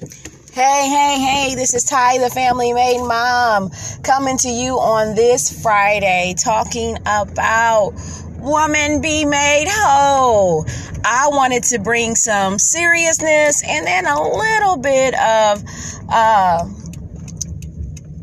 [0.00, 3.70] Hey, hey, hey, this is Ty, the family made mom,
[4.02, 7.92] coming to you on this Friday talking about
[8.38, 10.64] Woman Be Made Whole.
[11.04, 15.62] I wanted to bring some seriousness and then a little bit of
[16.08, 16.64] uh,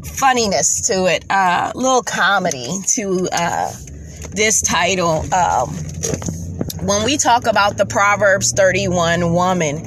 [0.04, 3.72] funniness to it, a uh, little comedy to uh,
[4.32, 5.32] this title.
[5.32, 5.70] Um,
[6.88, 9.86] when we talk about the Proverbs 31 woman,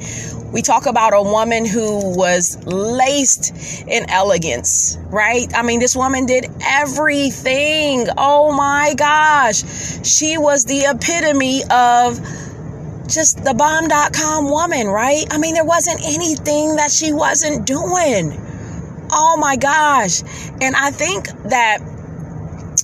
[0.51, 3.53] we talk about a woman who was laced
[3.87, 5.47] in elegance, right?
[5.55, 8.07] I mean, this woman did everything.
[8.17, 9.63] Oh my gosh.
[10.05, 12.19] She was the epitome of
[13.07, 15.25] just the bomb.com woman, right?
[15.31, 18.37] I mean, there wasn't anything that she wasn't doing.
[19.11, 20.21] Oh my gosh.
[20.61, 21.79] And I think that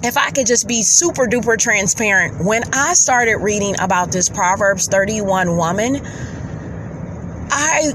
[0.04, 4.88] if I could just be super duper transparent, when I started reading about this Proverbs
[4.88, 6.06] 31 woman,
[7.50, 7.94] I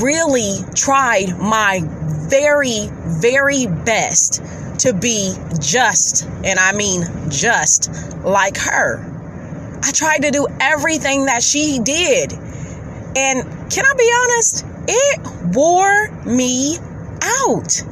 [0.00, 1.80] really tried my
[2.28, 2.88] very,
[3.20, 4.42] very best
[4.80, 7.90] to be just, and I mean just
[8.24, 9.08] like her.
[9.82, 12.32] I tried to do everything that she did.
[12.32, 14.64] And can I be honest?
[14.88, 16.78] It wore me
[17.22, 17.82] out.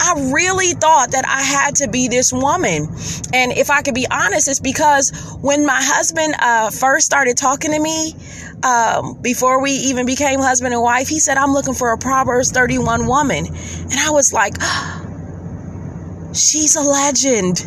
[0.00, 2.88] I really thought that I had to be this woman.
[3.32, 7.72] And if I could be honest, it's because when my husband uh, first started talking
[7.72, 8.14] to me,
[8.62, 12.50] um, before we even became husband and wife, he said, I'm looking for a Proverbs
[12.50, 13.46] 31 woman.
[13.46, 14.54] And I was like,
[16.34, 17.64] she's a legend.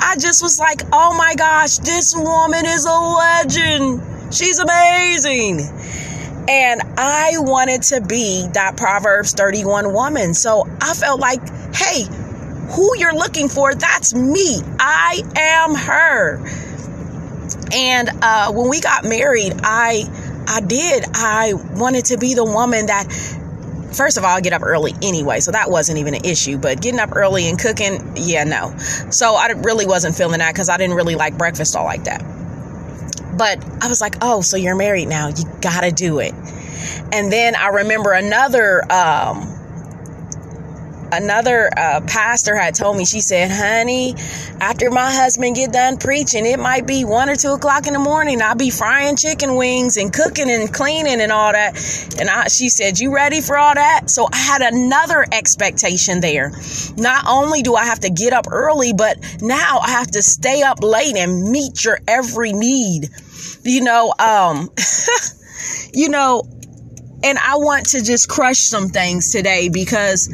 [0.00, 4.34] I just was like, oh my gosh, this woman is a legend.
[4.34, 5.60] She's amazing.
[6.48, 10.34] And I wanted to be that Proverbs 31 woman.
[10.34, 11.40] So I felt like,
[11.74, 12.04] hey,
[12.70, 14.60] who you're looking for, that's me.
[14.78, 16.67] I am her.
[17.72, 20.04] And uh, when we got married, I
[20.46, 21.04] I did.
[21.14, 23.06] I wanted to be the woman that
[23.92, 26.58] first of all, I get up early anyway, so that wasn't even an issue.
[26.58, 28.76] But getting up early and cooking, yeah, no.
[29.10, 32.22] So I really wasn't feeling that because I didn't really like breakfast all like that.
[33.36, 35.28] But I was like, oh, so you're married now.
[35.28, 36.34] You got to do it.
[37.12, 39.57] And then I remember another, um,
[41.12, 44.14] another uh, pastor had told me, she said, honey,
[44.60, 47.98] after my husband get done preaching, it might be one or two o'clock in the
[47.98, 48.42] morning.
[48.42, 51.76] I'll be frying chicken wings and cooking and cleaning and all that.
[52.18, 54.10] And I, she said, you ready for all that?
[54.10, 56.52] So I had another expectation there.
[56.96, 60.62] Not only do I have to get up early, but now I have to stay
[60.62, 63.10] up late and meet your every need
[63.64, 64.70] you know, um,
[65.92, 66.42] you know,
[67.22, 70.28] and I want to just crush some things today because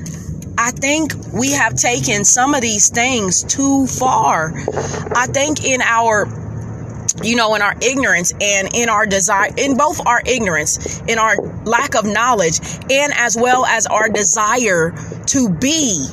[0.57, 4.53] I think we have taken some of these things too far.
[5.15, 6.29] I think in our
[7.23, 11.37] you know, in our ignorance and in our desire, in both our ignorance, in our
[11.65, 12.59] lack of knowledge,
[12.91, 14.93] and as well as our desire
[15.27, 16.07] to be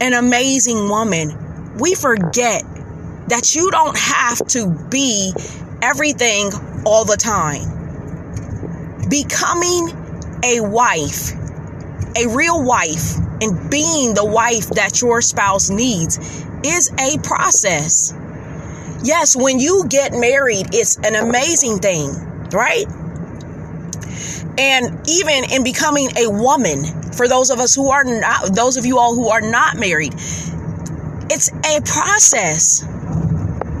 [0.00, 2.62] an amazing woman, we forget
[3.28, 5.32] that you don't have to be
[5.82, 6.50] everything
[6.84, 7.76] all the time.
[9.08, 9.88] Becoming
[10.42, 11.32] a wife,
[12.16, 16.18] a real wife, and being the wife that your spouse needs
[16.64, 18.12] is a process.
[19.02, 22.10] Yes, when you get married, it's an amazing thing,
[22.50, 22.86] right?
[24.58, 28.84] And even in becoming a woman, for those of us who are not, those of
[28.84, 30.14] you all who are not married,
[31.30, 32.84] it's a process.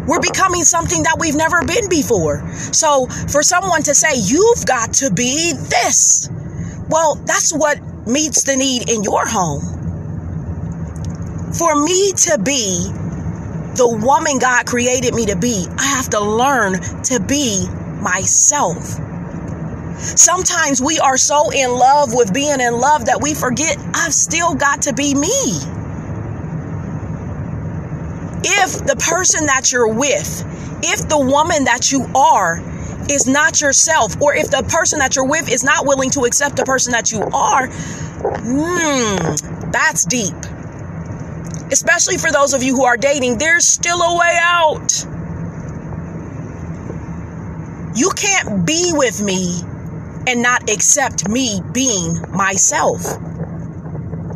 [0.06, 2.48] We're becoming something that we've never been before.
[2.72, 6.30] So for someone to say, you've got to be this,
[6.88, 9.60] well, that's what meets the need in your home.
[11.52, 12.90] For me to be
[13.74, 17.66] the woman God created me to be, I have to learn to be
[18.00, 18.98] myself.
[19.98, 24.54] Sometimes we are so in love with being in love that we forget I've still
[24.54, 25.60] got to be me
[28.44, 30.44] if the person that you're with,
[30.82, 32.62] if the woman that you are
[33.10, 36.56] is not yourself, or if the person that you're with is not willing to accept
[36.56, 40.34] the person that you are, hmm, that's deep.
[41.70, 45.06] Especially for those of you who are dating, there's still a way out.
[47.94, 49.60] You can't be with me
[50.26, 53.02] and not accept me being myself.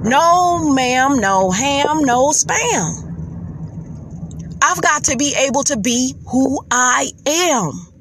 [0.03, 3.09] No, ma'am, no ham, no spam.
[4.61, 7.92] I've got to be able to be who I am.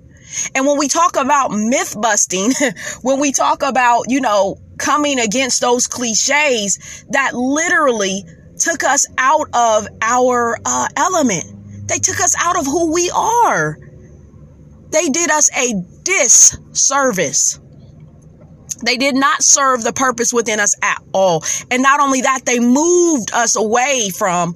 [0.55, 2.51] And when we talk about myth busting,
[3.01, 8.23] when we talk about, you know, coming against those cliches that literally
[8.59, 13.77] took us out of our uh, element, they took us out of who we are.
[14.91, 15.73] They did us a
[16.03, 17.59] disservice.
[18.83, 21.43] They did not serve the purpose within us at all.
[21.69, 24.55] And not only that, they moved us away from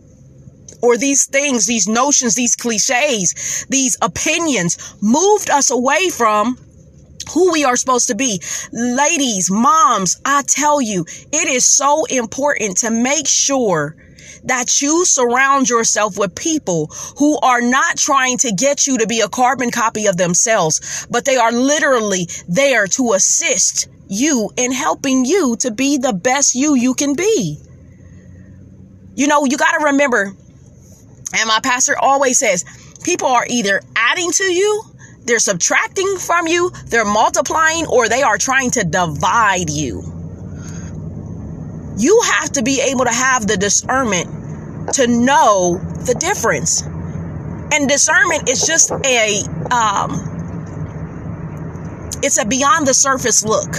[0.86, 6.58] or these things, these notions, these cliches, these opinions moved us away from
[7.34, 8.40] who we are supposed to be.
[8.72, 13.96] Ladies, moms, I tell you, it is so important to make sure
[14.44, 16.88] that you surround yourself with people
[17.18, 21.26] who are not trying to get you to be a carbon copy of themselves, but
[21.26, 26.76] they are literally there to assist you in helping you to be the best you
[26.76, 27.58] you can be.
[29.16, 30.36] You know, you got to remember,
[31.38, 32.64] and my pastor always says,
[33.04, 34.84] people are either adding to you,
[35.26, 40.04] they're subtracting from you, they're multiplying, or they are trying to divide you.
[41.98, 46.82] You have to be able to have the discernment to know the difference.
[46.82, 49.42] And discernment is just a
[49.72, 50.32] um
[52.22, 53.70] it's a beyond the surface look.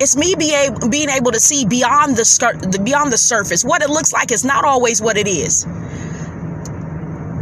[0.00, 3.64] It's me be able, being able to see beyond the beyond the surface.
[3.64, 5.66] What it looks like is not always what it is.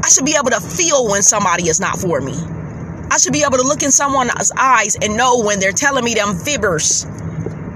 [0.02, 2.34] I should be able to feel when somebody is not for me.
[3.10, 6.14] I should be able to look in someone's eyes and know when they're telling me
[6.14, 7.04] them fibbers.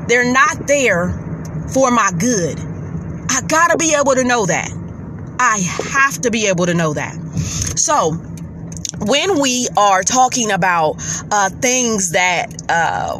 [0.09, 1.11] They're not there
[1.73, 2.59] for my good.
[3.31, 4.71] I gotta be able to know that.
[5.39, 5.59] I
[5.95, 7.15] have to be able to know that.
[7.77, 8.13] So,
[9.01, 10.97] when we are talking about
[11.31, 13.19] uh, things that uh,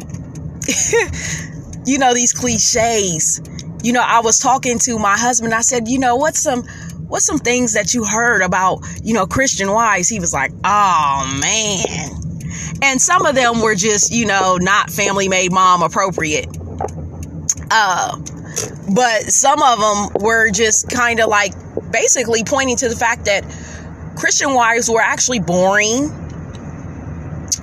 [1.85, 3.41] you know, these cliches.
[3.83, 5.53] You know, I was talking to my husband.
[5.53, 6.63] I said, you know, what's some
[7.07, 10.09] what's some things that you heard about, you know, Christian wives?
[10.09, 12.19] He was like, oh man.
[12.81, 16.47] And some of them were just, you know, not family made mom appropriate.
[17.71, 18.17] Uh,
[18.93, 21.53] but some of them were just kind of like
[21.91, 23.43] basically pointing to the fact that
[24.15, 26.19] Christian wives were actually boring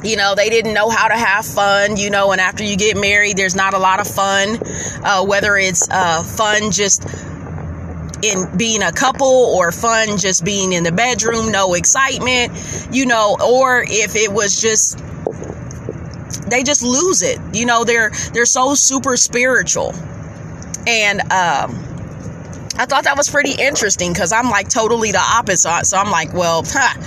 [0.03, 2.97] you know they didn't know how to have fun you know and after you get
[2.97, 4.59] married there's not a lot of fun
[5.05, 7.05] uh, whether it's uh, fun just
[8.23, 12.53] in being a couple or fun just being in the bedroom no excitement
[12.93, 14.99] you know or if it was just
[16.51, 19.95] they just lose it you know they're they're so super spiritual
[20.87, 21.87] and um
[22.77, 25.85] I thought that was pretty interesting because I'm like totally the opposite.
[25.85, 26.99] So I'm like, well, huh,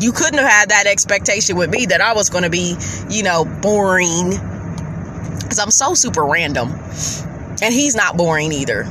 [0.00, 2.76] you couldn't have had that expectation with me that I was going to be,
[3.10, 4.30] you know, boring.
[4.30, 6.70] Because I'm so super random.
[7.62, 8.84] And he's not boring either.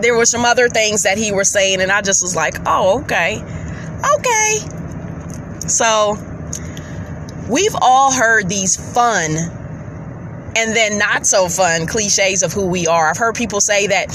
[0.00, 3.00] There were some other things that he was saying, and I just was like, oh,
[3.02, 3.42] okay.
[4.18, 4.58] Okay.
[5.68, 6.16] So,
[7.48, 9.36] we've all heard these fun
[10.56, 13.08] and then not so fun cliches of who we are.
[13.08, 14.12] I've heard people say that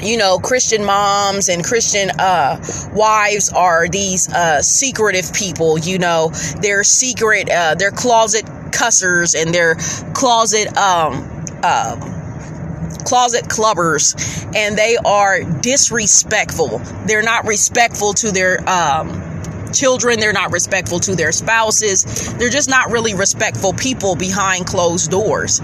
[0.00, 2.62] you know, Christian moms and Christian uh,
[2.92, 5.78] wives are these uh, secretive people.
[5.78, 6.30] You know,
[6.60, 9.76] they're secret, uh, they're closet cussers and they're
[10.12, 12.15] closet um, uh,
[13.06, 14.14] closet clubbers,
[14.54, 16.78] and they are disrespectful.
[17.06, 20.20] They're not respectful to their um, children.
[20.20, 22.04] They're not respectful to their spouses.
[22.34, 25.60] They're just not really respectful people behind closed doors.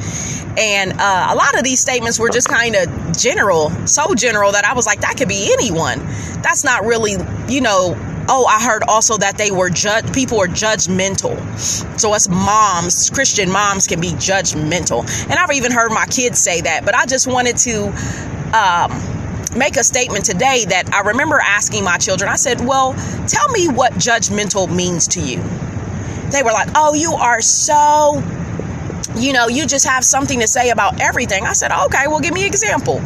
[0.57, 4.65] And uh, a lot of these statements were just kind of general, so general that
[4.65, 5.99] I was like, that could be anyone.
[6.43, 7.17] That's not really,
[7.49, 7.97] you know,
[8.29, 11.37] oh i heard also that they were judge people are judgmental
[11.99, 16.61] so us moms christian moms can be judgmental and i've even heard my kids say
[16.61, 17.87] that but i just wanted to
[18.55, 18.91] um,
[19.57, 22.31] make a statement today that I remember asking my children.
[22.31, 22.95] I said, Well,
[23.27, 25.43] tell me what judgmental means to you.
[26.31, 28.23] They were like, Oh, you are so,
[29.17, 31.45] you know, you just have something to say about everything.
[31.45, 32.99] I said, Okay, well, give me an example.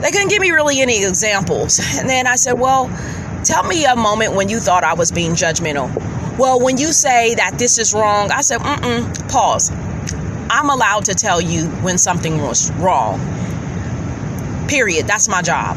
[0.00, 1.80] They couldn't give me really any examples.
[1.98, 2.86] And then I said, Well,
[3.44, 5.88] tell me a moment when you thought I was being judgmental.
[6.38, 9.70] Well, when you say that this is wrong, I said, Mm-mm, pause.
[10.50, 13.20] I'm allowed to tell you when something was wrong
[14.68, 15.06] Period.
[15.06, 15.76] That's my job.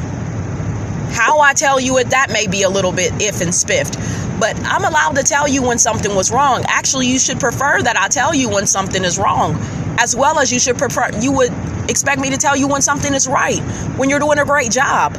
[1.11, 3.97] How I tell you it, that may be a little bit if and spiffed.
[4.39, 6.65] But I'm allowed to tell you when something was wrong.
[6.67, 9.55] Actually, you should prefer that I tell you when something is wrong,
[9.97, 11.53] as well as you should prefer, you would
[11.89, 13.59] expect me to tell you when something is right,
[13.97, 15.17] when you're doing a great job.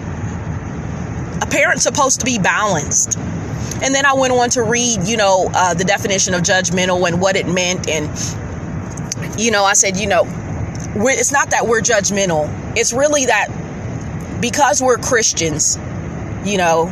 [1.43, 3.19] A parent's supposed to be balanced.
[3.83, 7.21] And then I went on to read, you know, uh, the definition of judgmental and
[7.21, 7.89] what it meant.
[7.89, 8.09] And,
[9.41, 10.23] you know, I said, you know,
[10.95, 13.49] it's not that we're judgmental, it's really that
[14.41, 15.77] because we're Christians,
[16.45, 16.87] you know,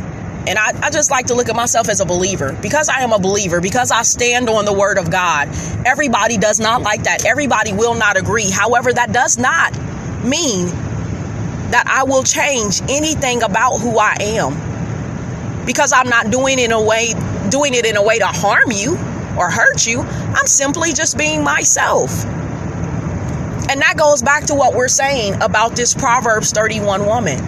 [0.49, 2.57] and I, I, just like to look at myself as a believer.
[2.61, 5.49] Because I am a believer, because I stand on the word of God,
[5.87, 7.25] everybody does not like that.
[7.25, 8.50] Everybody will not agree.
[8.50, 9.78] However, that does not
[10.25, 10.69] mean
[11.71, 14.55] that I will change anything about who I am.
[15.67, 17.15] Because I'm not doing it in a way
[17.50, 18.99] doing it in a way to harm you.
[19.37, 20.00] or hurt you.
[20.00, 22.25] I'm simply just being myself.
[23.71, 27.39] And that goes back to what we're saying about this Proverbs 31 woman.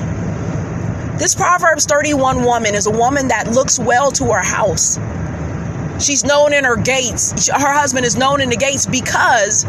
[1.19, 4.99] This Proverbs 31 woman is a woman that looks well to her house.
[6.05, 7.49] She's known in her gates.
[7.49, 9.65] Her husband is known in the gates because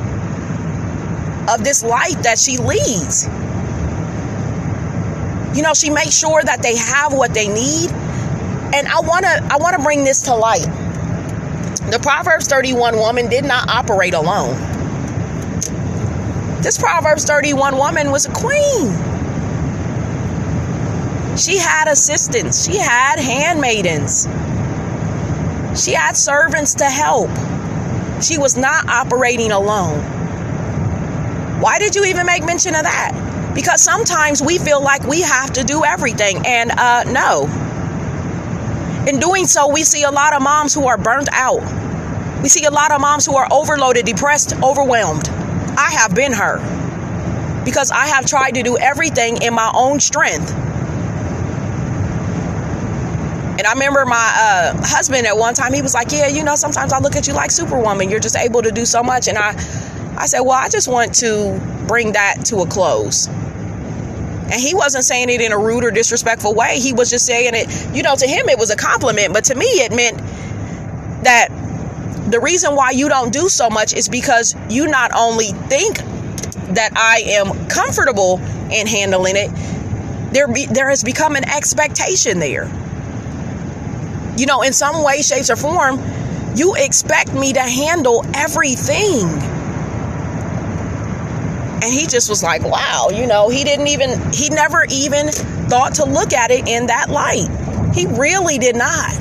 [1.50, 3.27] of this life that she leads.
[5.53, 7.91] You know, she makes sure that they have what they need.
[7.91, 10.65] And I want to I want to bring this to light.
[11.91, 14.55] The Proverbs 31 woman did not operate alone.
[16.62, 18.91] This Proverbs 31 woman was a queen.
[21.38, 24.27] She had assistants, she had handmaidens,
[25.75, 27.29] she had servants to help.
[28.24, 30.00] She was not operating alone.
[31.60, 33.22] Why did you even make mention of that?
[33.53, 37.45] Because sometimes we feel like we have to do everything, and uh, no.
[39.07, 41.62] In doing so, we see a lot of moms who are burnt out.
[42.41, 45.29] We see a lot of moms who are overloaded, depressed, overwhelmed.
[45.77, 46.57] I have been her
[47.63, 50.51] because I have tried to do everything in my own strength.
[53.55, 56.55] And I remember my uh, husband at one time, he was like, Yeah, you know,
[56.55, 58.10] sometimes I look at you like Superwoman.
[58.10, 59.27] You're just able to do so much.
[59.27, 59.53] And I,
[60.17, 63.27] I said, Well, I just want to bring that to a close.
[63.27, 66.79] And he wasn't saying it in a rude or disrespectful way.
[66.79, 69.34] He was just saying it, you know, to him it was a compliment.
[69.34, 70.17] But to me, it meant
[71.24, 71.48] that
[72.29, 75.98] the reason why you don't do so much is because you not only think
[76.75, 78.39] that I am comfortable
[78.72, 79.50] in handling it,
[80.34, 82.65] there be, there has become an expectation there.
[84.38, 86.01] You know, in some way, shapes, or form,
[86.55, 89.52] you expect me to handle everything.
[91.83, 95.95] And he just was like, wow, you know, he didn't even, he never even thought
[95.95, 97.49] to look at it in that light.
[97.93, 99.13] He really did not.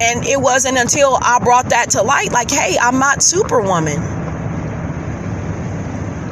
[0.00, 4.00] And it wasn't until I brought that to light, like, hey, I'm not Superwoman.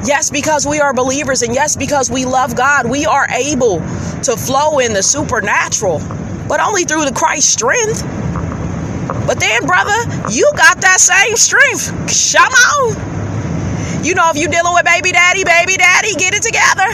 [0.06, 3.80] Yes, because we are believers, and yes, because we love God, we are able
[4.22, 5.98] to flow in the supernatural,
[6.48, 8.02] but only through the Christ strength.
[9.26, 11.88] But then, brother, you got that same strength.
[12.34, 13.27] Come on.
[14.02, 16.86] You know, if you're dealing with baby daddy, baby daddy, get it together.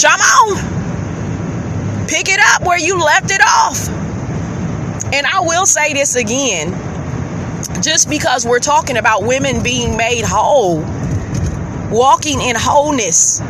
[0.00, 2.06] Come on.
[2.06, 3.88] Pick it up where you left it off.
[5.12, 6.72] And I will say this again
[7.82, 10.80] just because we're talking about women being made whole,
[11.90, 13.40] walking in wholeness,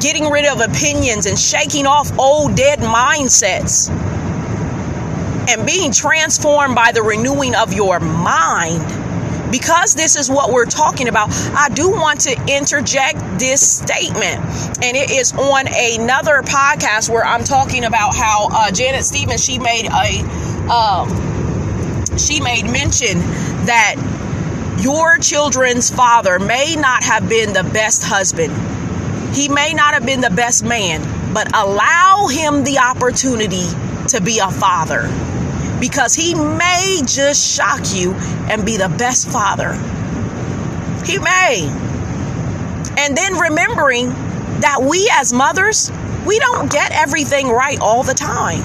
[0.00, 3.88] getting rid of opinions and shaking off old dead mindsets,
[5.48, 9.01] and being transformed by the renewing of your mind.
[9.52, 14.40] Because this is what we're talking about, I do want to interject this statement.
[14.82, 19.58] And it is on another podcast where I'm talking about how uh, Janet Stevens, she
[19.58, 20.22] made a
[20.72, 23.18] um, she made mention
[23.66, 23.96] that
[24.80, 28.54] your children's father may not have been the best husband.
[29.36, 33.68] He may not have been the best man, but allow him the opportunity
[34.08, 35.10] to be a father
[35.82, 38.12] because he may just shock you
[38.48, 39.72] and be the best father.
[41.04, 41.66] He may.
[42.96, 44.10] And then remembering
[44.60, 45.90] that we as mothers,
[46.24, 48.62] we don't get everything right all the time.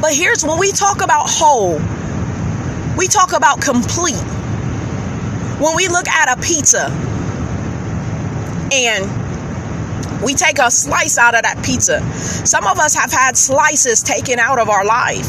[0.00, 1.78] But here's when we talk about whole,
[2.96, 4.14] we talk about complete.
[5.60, 6.86] When we look at a pizza
[8.72, 9.04] and
[10.24, 12.00] we take a slice out of that pizza,
[12.46, 15.26] some of us have had slices taken out of our life.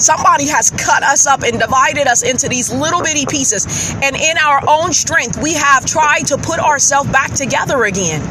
[0.00, 3.94] Somebody has cut us up and divided us into these little bitty pieces.
[4.02, 8.22] And in our own strength, we have tried to put ourselves back together again.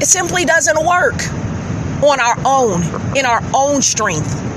[0.00, 1.22] It simply doesn't work
[2.02, 2.82] on our own,
[3.16, 4.51] in our own strength.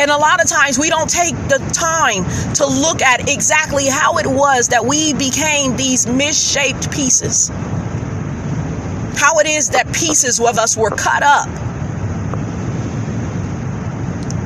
[0.00, 2.24] And a lot of times we don't take the time
[2.54, 7.48] to look at exactly how it was that we became these misshaped pieces.
[9.16, 11.48] How it is that pieces of us were cut up.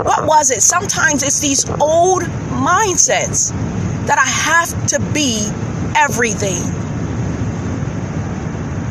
[0.04, 0.62] What was it?
[0.62, 3.50] Sometimes it's these old mindsets
[4.06, 5.48] that I have to be
[5.96, 6.62] everything.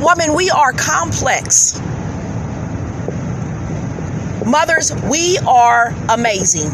[0.01, 1.79] Woman, we are complex.
[4.47, 6.71] Mothers, we are amazing.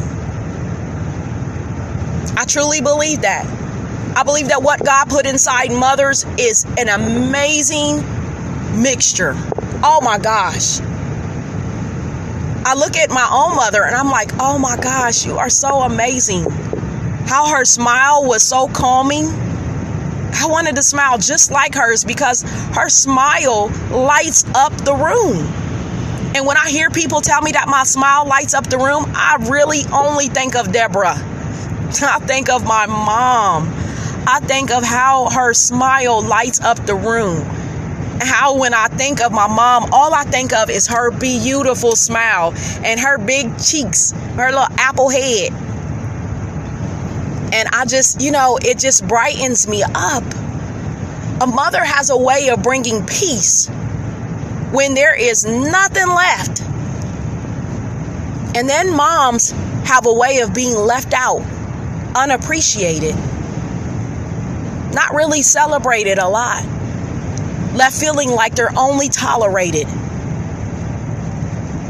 [2.37, 3.47] I truly believe that.
[4.15, 7.95] I believe that what God put inside mothers is an amazing
[8.79, 9.33] mixture.
[9.83, 10.81] Oh my gosh.
[12.63, 15.81] I look at my own mother and I'm like, oh my gosh, you are so
[15.81, 16.47] amazing.
[17.25, 19.25] How her smile was so calming.
[19.25, 22.43] I wanted to smile just like hers because
[22.75, 25.62] her smile lights up the room.
[26.35, 29.37] And when I hear people tell me that my smile lights up the room, I
[29.49, 31.15] really only think of Deborah.
[32.01, 33.71] I think of my mom.
[34.25, 37.45] I think of how her smile lights up the room.
[38.19, 42.53] How, when I think of my mom, all I think of is her beautiful smile
[42.83, 45.51] and her big cheeks, her little apple head.
[47.53, 50.23] And I just, you know, it just brightens me up.
[51.41, 53.69] A mother has a way of bringing peace
[54.73, 56.61] when there is nothing left.
[58.55, 59.51] And then moms
[59.85, 61.41] have a way of being left out,
[62.15, 63.15] unappreciated,
[64.91, 66.65] not really celebrated a lot,
[67.75, 69.87] left feeling like they're only tolerated.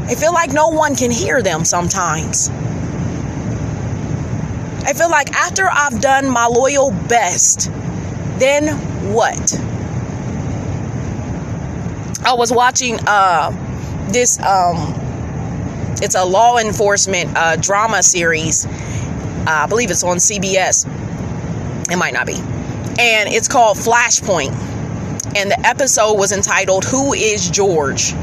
[0.06, 2.50] They feel like no one can hear them sometimes.
[4.84, 7.70] I feel like after I've done my loyal best,
[8.38, 8.76] then
[9.14, 9.73] what?
[12.24, 13.50] I was watching uh,
[14.10, 14.40] this.
[14.40, 14.94] Um,
[16.00, 18.66] it's a law enforcement uh, drama series.
[18.66, 18.70] Uh,
[19.46, 20.86] I believe it's on CBS.
[21.90, 24.52] It might not be, and it's called Flashpoint.
[25.36, 28.14] And the episode was entitled "Who Is George?"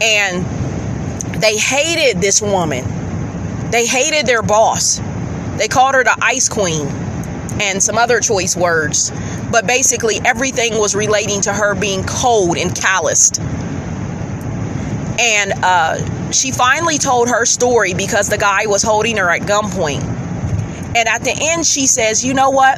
[0.00, 0.44] And
[1.42, 2.84] they hated this woman.
[3.72, 5.00] They hated their boss.
[5.56, 6.86] They called her the Ice Queen
[7.60, 9.10] and some other choice words
[9.50, 13.40] but basically everything was relating to her being cold and calloused.
[15.18, 20.02] And uh, she finally told her story because the guy was holding her at gunpoint.
[20.96, 22.76] And at the end, she says, You know what?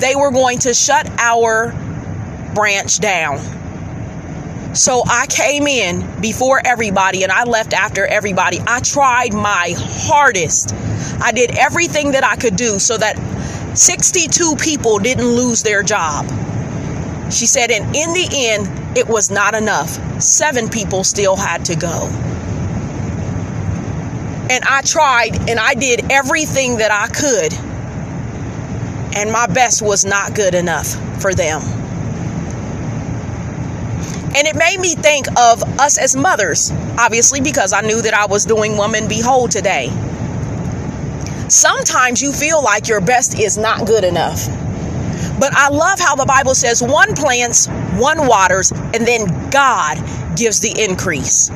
[0.00, 1.72] They were going to shut our
[2.54, 3.38] branch down.
[4.74, 8.58] So I came in before everybody and I left after everybody.
[8.66, 10.74] I tried my hardest.
[11.20, 13.16] I did everything that I could do so that
[13.74, 16.26] 62 people didn't lose their job.
[17.32, 19.88] She said, and in the end, it was not enough.
[20.22, 22.08] Seven people still had to go.
[24.50, 27.54] And I tried and I did everything that I could.
[29.16, 30.88] And my best was not good enough
[31.22, 31.62] for them.
[34.34, 38.26] And it made me think of us as mothers, obviously, because I knew that I
[38.26, 39.90] was doing Woman Be Whole today.
[41.52, 44.46] Sometimes you feel like your best is not good enough.
[45.38, 47.66] But I love how the Bible says one plants,
[47.98, 49.98] one waters, and then God
[50.34, 51.50] gives the increase.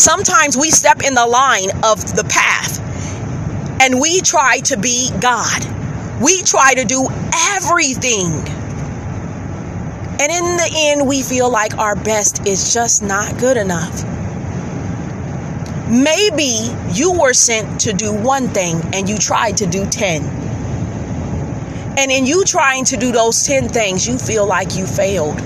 [0.00, 2.78] Sometimes we step in the line of the path
[3.82, 5.66] and we try to be God.
[6.22, 8.30] We try to do everything.
[10.20, 14.04] And in the end, we feel like our best is just not good enough.
[15.88, 20.22] Maybe you were sent to do one thing and you tried to do 10.
[21.96, 25.36] And in you trying to do those 10 things, you feel like you failed.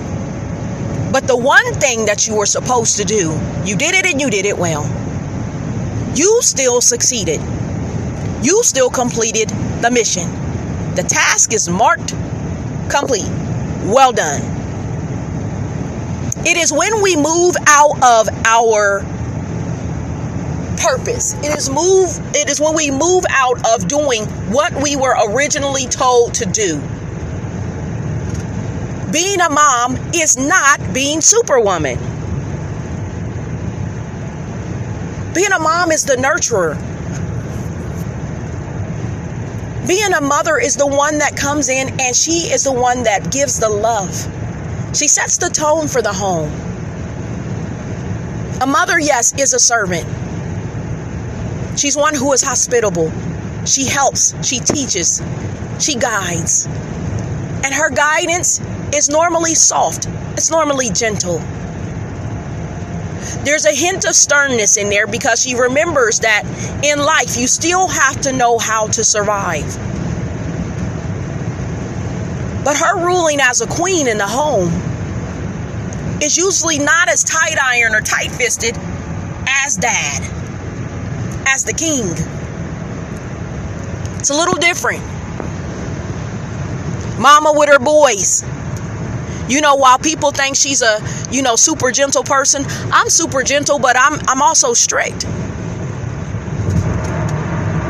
[1.11, 4.29] But the one thing that you were supposed to do, you did it and you
[4.29, 4.85] did it well.
[6.15, 7.41] You still succeeded.
[8.41, 9.49] You still completed
[9.81, 10.29] the mission.
[10.95, 12.13] The task is marked
[12.89, 13.29] complete.
[13.85, 14.41] Well done.
[16.45, 19.05] It is when we move out of our
[20.79, 21.33] purpose.
[21.43, 25.85] It is move it is when we move out of doing what we were originally
[25.85, 26.79] told to do.
[29.11, 31.97] Being a mom is not being superwoman.
[35.33, 36.77] Being a mom is the nurturer.
[39.87, 43.31] Being a mother is the one that comes in and she is the one that
[43.31, 44.13] gives the love.
[44.95, 46.51] She sets the tone for the home.
[48.61, 50.07] A mother, yes, is a servant.
[51.79, 53.09] She's one who is hospitable.
[53.65, 55.21] She helps, she teaches,
[55.79, 56.65] she guides.
[56.65, 58.59] And her guidance
[58.93, 61.37] is normally soft, it's normally gentle.
[63.45, 66.43] There's a hint of sternness in there because she remembers that
[66.83, 69.73] in life you still have to know how to survive.
[72.65, 74.67] But her ruling as a queen in the home
[76.21, 78.77] is usually not as tight iron or tight fisted
[79.47, 80.38] as dad
[81.49, 82.05] as the king.
[84.19, 85.03] It's a little different.
[87.19, 88.43] Mama with her boys.
[89.49, 90.99] You know, while people think she's a,
[91.31, 95.25] you know, super gentle person, I'm super gentle, but I'm I'm also strict.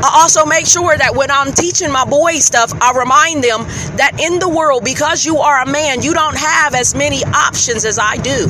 [0.02, 3.64] I also make sure that when I'm teaching my boys stuff, I remind them
[3.98, 7.84] that in the world, because you are a man, you don't have as many options
[7.84, 8.48] as I do.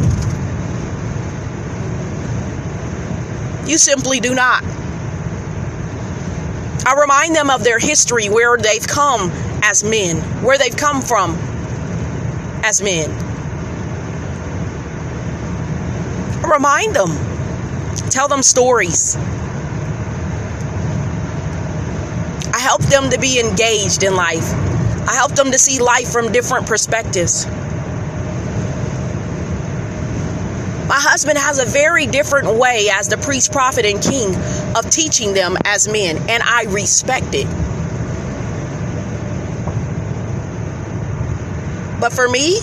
[3.68, 4.62] You simply do not.
[6.86, 9.30] I remind them of their history, where they've come
[9.62, 11.36] as men, where they've come from
[12.64, 13.10] as men.
[16.42, 17.10] I remind them,
[18.08, 19.16] tell them stories.
[22.52, 24.52] I help them to be engaged in life.
[25.06, 27.46] I help them to see life from different perspectives.
[30.88, 34.34] My husband has a very different way as the priest, prophet, and king
[34.76, 37.46] of teaching them as men, and I respect it.
[42.00, 42.60] But for me,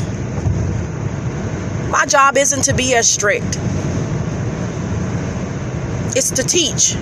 [1.89, 3.57] my job isn't to be as strict,
[6.15, 6.95] it's to teach.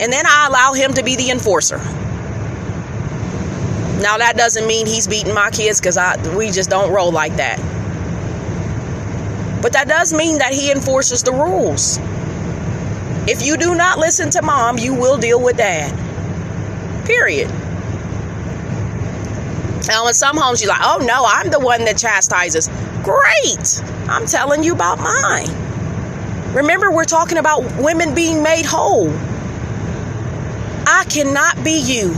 [0.00, 1.78] And then I allow him to be the enforcer.
[3.98, 5.98] Now, that doesn't mean he's beating my kids because
[6.36, 7.58] we just don't roll like that.
[9.60, 11.98] But that does mean that he enforces the rules.
[13.28, 15.92] If you do not listen to mom, you will deal with dad.
[17.04, 17.48] Period.
[19.88, 22.68] Now, in some homes, you're like, oh no, I'm the one that chastises.
[23.02, 23.82] Great.
[24.08, 25.48] I'm telling you about mine.
[26.54, 29.10] Remember, we're talking about women being made whole.
[30.86, 32.14] I cannot be you.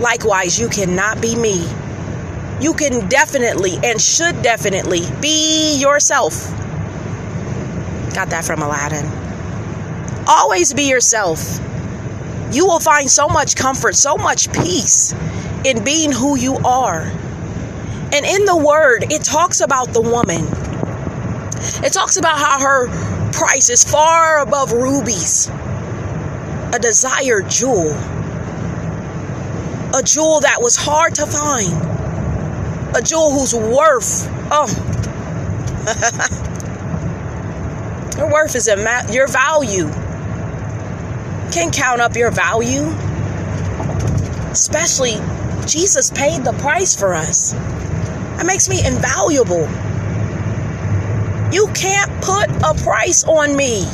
[0.00, 1.68] Likewise, you cannot be me
[2.60, 6.50] you can definitely and should definitely be yourself.
[8.14, 9.06] Got that from Aladdin.
[10.26, 11.60] Always be yourself.
[12.50, 15.14] You will find so much comfort, so much peace
[15.64, 17.02] in being who you are.
[18.12, 20.44] And in the word, it talks about the woman.
[21.84, 25.48] It talks about how her price is far above rubies,
[26.72, 27.92] a desired jewel,
[29.94, 31.97] a jewel that was hard to find
[32.94, 34.66] a jewel whose worth, oh,
[38.16, 39.88] your worth is a ma- your value.
[41.52, 42.82] Can't count up your value.
[44.50, 45.16] Especially,
[45.66, 47.52] Jesus paid the price for us.
[47.52, 49.68] That makes me invaluable.
[51.52, 53.84] You can't put a price on me.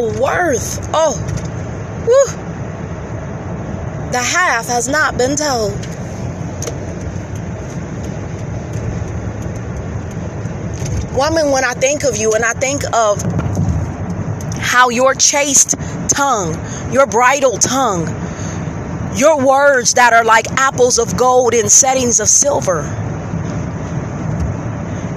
[0.00, 0.78] My worth.
[0.92, 1.16] Oh.
[4.12, 5.72] The half has not been told.
[11.14, 13.20] Woman, when I think of you and I think of
[14.60, 15.74] how your chaste
[16.08, 16.54] tongue,
[16.92, 18.06] your bridal tongue,
[19.16, 22.82] your words that are like apples of gold in settings of silver,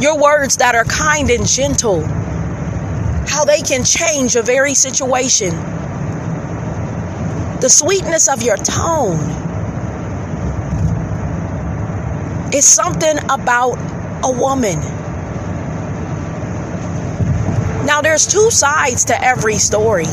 [0.02, 2.02] your words that are kind and gentle
[3.42, 5.50] how they can change a very situation.
[7.60, 9.18] The sweetness of your tone
[12.54, 13.78] is something about
[14.24, 14.80] a woman.
[17.88, 20.06] Now, there's two sides to every story.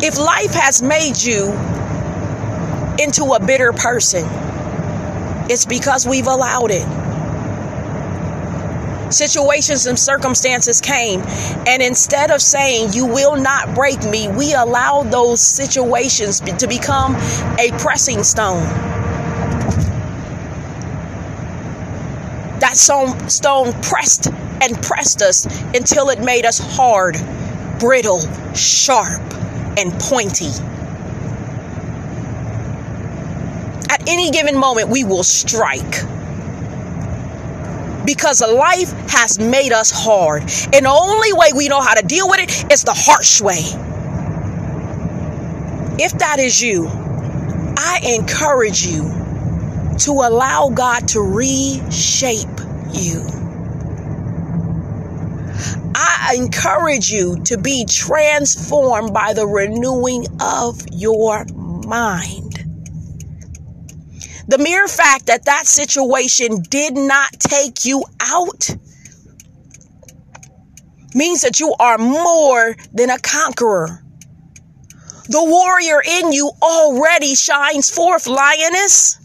[0.00, 1.52] If life has made you
[2.98, 4.24] into a bitter person,
[5.50, 7.01] it's because we've allowed it
[9.14, 11.22] situations and circumstances came.
[11.66, 17.16] And instead of saying, You will not break me, we allow those situations to become
[17.58, 18.62] a pressing stone.
[22.60, 24.28] That stone pressed
[24.62, 27.16] and pressed us until it made us hard,
[27.80, 28.20] brittle,
[28.54, 29.20] sharp,
[29.76, 30.50] and pointy.
[33.90, 36.04] At any given moment, we will strike
[38.04, 40.42] because life has made us hard.
[40.72, 43.62] And the only way we know how to deal with it is the harsh way.
[45.98, 49.02] If that is you, I encourage you
[50.00, 52.48] to allow God to reshape
[52.92, 53.26] you.
[55.94, 61.44] I encourage you to be transformed by the renewing of your
[61.86, 62.51] mind.
[64.48, 68.70] The mere fact that that situation did not take you out
[71.14, 74.02] means that you are more than a conqueror.
[75.28, 79.18] The warrior in you already shines forth, lioness.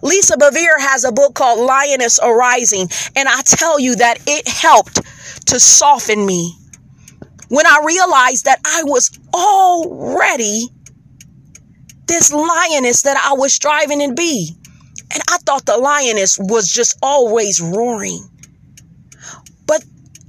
[0.00, 5.00] Lisa Bevere has a book called Lioness Arising, and I tell you that it helped
[5.46, 6.56] to soften me
[7.48, 10.68] when I realized that I was already
[12.12, 14.54] this lioness that I was striving to be.
[15.14, 18.28] And I thought the lioness was just always roaring.
[19.66, 19.82] But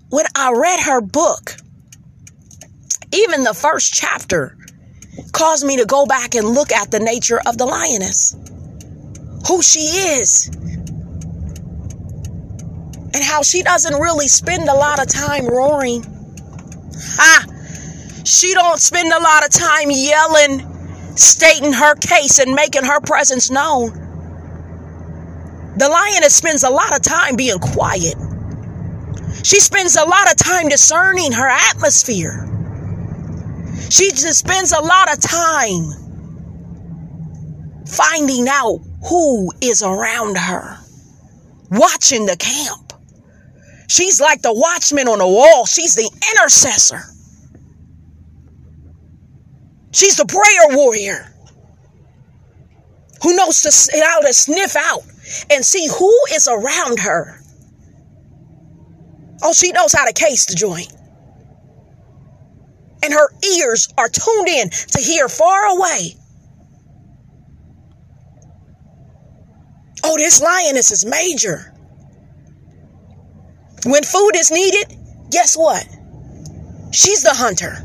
[0.09, 1.57] when I read her book,
[3.11, 4.57] even the first chapter
[5.33, 8.33] caused me to go back and look at the nature of the lioness,
[9.47, 10.47] who she is,
[13.13, 16.01] and how she doesn't really spend a lot of time roaring.
[17.17, 17.45] Ha!
[18.23, 20.72] She don't spend a lot of time yelling
[21.15, 23.91] stating her case and making her presence known.
[25.77, 28.15] The lioness spends a lot of time being quiet.
[29.43, 32.49] She spends a lot of time discerning her atmosphere.
[33.89, 35.91] She just spends a lot of time
[37.85, 40.77] finding out who is around her,
[41.69, 42.93] watching the camp.
[43.87, 45.65] She's like the watchman on the wall.
[45.65, 47.12] She's the intercessor.
[49.93, 51.33] She's the prayer warrior
[53.21, 55.03] who knows to how to sniff out
[55.49, 57.39] and see who is around her.
[59.41, 60.91] Oh, she knows how to case the joint.
[63.03, 66.15] And her ears are tuned in to hear far away.
[70.03, 71.73] Oh, this lioness is major.
[73.85, 74.97] When food is needed,
[75.29, 75.85] guess what?
[76.91, 77.82] She's the hunter.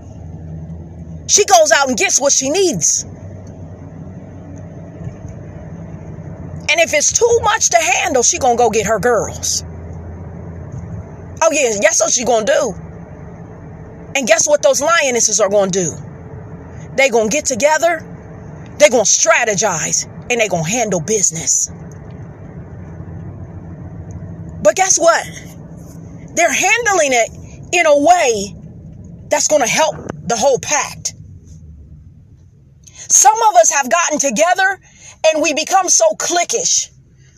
[1.28, 3.04] She goes out and gets what she needs.
[6.70, 9.64] And if it's too much to handle, she gonna go get her girls.
[11.40, 12.74] Oh yeah, that's what she gonna do?
[14.16, 15.92] And guess what those lionesses are gonna do?
[16.96, 18.00] They gonna get together,
[18.78, 21.70] they gonna strategize, and they gonna handle business.
[24.62, 25.26] But guess what?
[26.34, 27.30] They're handling it
[27.72, 28.54] in a way
[29.30, 31.14] that's gonna help the whole pact.
[33.08, 34.80] Some of us have gotten together
[35.26, 36.90] and we become so cliquish,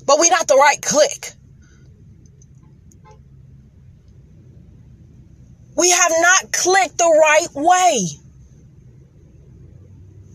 [0.04, 1.32] but we're not the right clique.
[5.76, 8.08] We have not clicked the right way.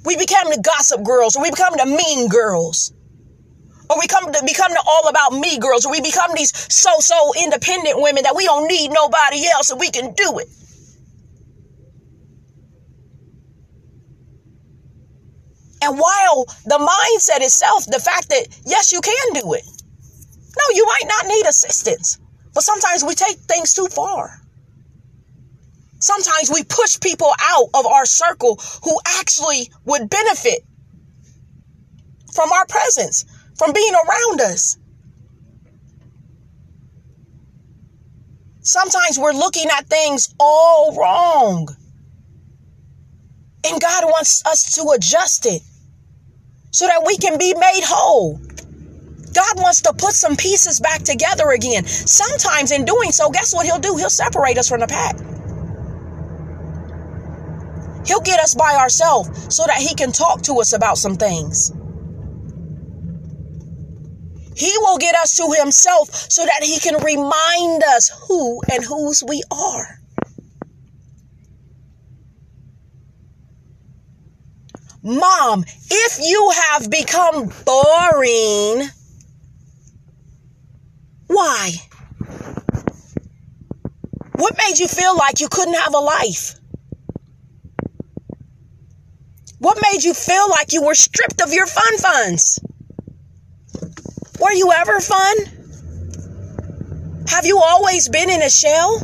[0.06, 2.94] We become the gossip girls, or we become the mean girls.
[3.90, 7.34] Or we come to become the all about me girls, or we become these so-so
[7.44, 10.48] independent women that we don't need nobody else and we can do it.
[15.82, 19.66] And while the mindset itself, the fact that yes, you can do it.
[20.58, 22.18] No, you might not need assistance.
[22.54, 24.42] But sometimes we take things too far.
[26.00, 30.64] Sometimes we push people out of our circle who actually would benefit
[32.34, 33.26] from our presence,
[33.58, 34.78] from being around us.
[38.62, 41.68] Sometimes we're looking at things all wrong.
[43.66, 45.62] And God wants us to adjust it
[46.72, 48.40] so that we can be made whole.
[49.34, 51.86] God wants to put some pieces back together again.
[51.86, 53.98] Sometimes in doing so, guess what he'll do?
[53.98, 55.18] He'll separate us from the pack.
[58.06, 61.72] He'll get us by ourselves so that he can talk to us about some things.
[64.56, 69.24] He will get us to himself so that he can remind us who and whose
[69.28, 70.00] we are.
[75.06, 78.90] Mom, if you have become boring,
[81.28, 81.74] why?
[84.34, 86.56] What made you feel like you couldn't have a life?
[89.60, 92.60] What made you feel like you were stripped of your fun funds?
[94.40, 95.38] Were you ever fun?
[97.28, 99.02] Have you always been in a shell?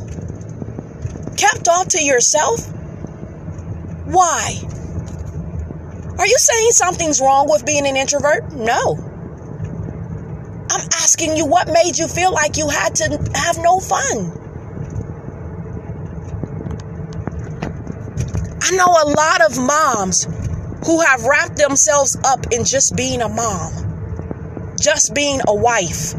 [1.37, 2.67] Kept all to yourself?
[4.05, 4.70] Why?
[6.21, 8.53] Are you saying something's wrong with being an introvert?
[8.53, 8.95] No.
[10.69, 14.31] I'm asking you what made you feel like you had to have no fun?
[18.61, 20.27] I know a lot of moms
[20.85, 26.13] who have wrapped themselves up in just being a mom, just being a wife.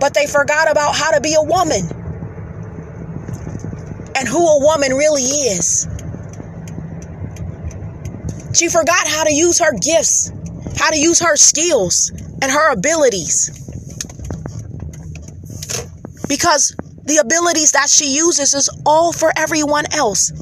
[0.00, 1.82] But they forgot about how to be a woman
[4.16, 5.86] and who a woman really is.
[8.58, 10.32] She forgot how to use her gifts,
[10.78, 12.10] how to use her skills
[12.42, 13.50] and her abilities.
[16.28, 20.32] Because the abilities that she uses is all for everyone else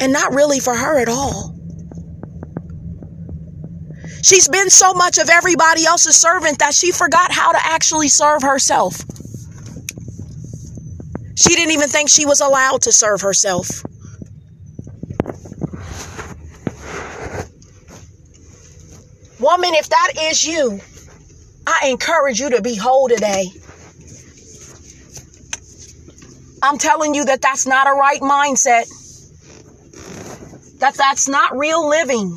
[0.00, 1.54] and not really for her at all.
[4.22, 8.40] She's been so much of everybody else's servant that she forgot how to actually serve
[8.40, 8.96] herself.
[11.36, 13.84] She didn't even think she was allowed to serve herself.
[19.40, 20.80] Woman, if that is you,
[21.66, 23.46] I encourage you to be whole today.
[26.62, 28.86] I'm telling you that that's not a right mindset.
[30.80, 32.36] That that's not real living.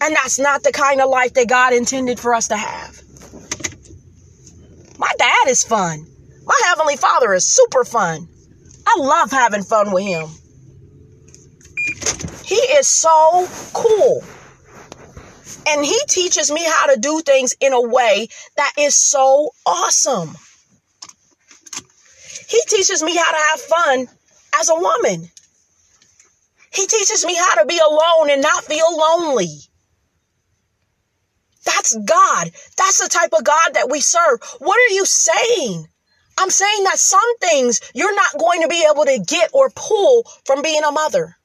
[0.00, 3.02] And that's not the kind of life that God intended for us to have.
[4.98, 6.06] My dad is fun.
[6.46, 8.26] My heavenly father is super fun.
[8.86, 10.28] I love having fun with him.
[12.44, 14.24] He is so cool.
[15.70, 20.34] And he teaches me how to do things in a way that is so awesome.
[22.48, 24.08] He teaches me how to have fun
[24.58, 25.30] as a woman.
[26.72, 29.58] He teaches me how to be alone and not feel lonely.
[31.64, 32.50] That's God.
[32.76, 34.40] That's the type of God that we serve.
[34.58, 35.86] What are you saying?
[36.38, 40.24] I'm saying that some things you're not going to be able to get or pull
[40.46, 41.36] from being a mother.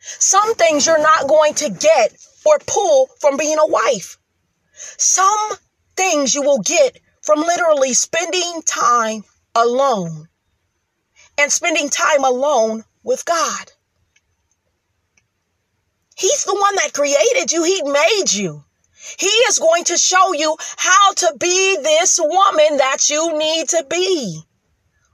[0.00, 4.18] Some things you're not going to get or pull from being a wife.
[4.98, 5.56] Some
[5.96, 10.28] things you will get from literally spending time alone
[11.38, 13.72] and spending time alone with God.
[16.16, 17.62] He's the one that created you.
[17.62, 18.64] He made you.
[19.18, 23.84] He is going to show you how to be this woman that you need to
[23.88, 24.40] be.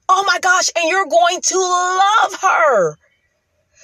[0.08, 0.70] Oh my gosh.
[0.76, 2.96] And you're going to love her.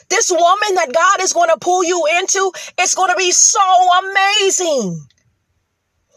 [0.09, 3.61] This woman that God is going to pull you into, it's going to be so
[3.99, 5.07] amazing.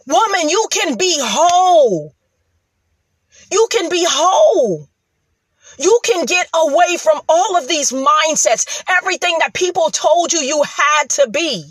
[0.08, 2.16] Woman, you can be whole.
[3.52, 4.88] You can be whole.
[5.78, 10.64] You can get away from all of these mindsets, everything that people told you you
[10.64, 11.64] had to be,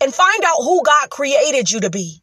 [0.00, 2.22] and find out who God created you to be.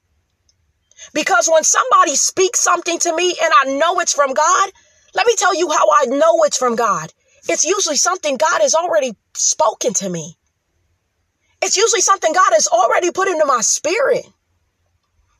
[1.13, 4.71] Because when somebody speaks something to me and I know it's from God,
[5.13, 7.13] let me tell you how I know it's from God.
[7.49, 10.37] It's usually something God has already spoken to me.
[11.61, 14.25] It's usually something God has already put into my spirit.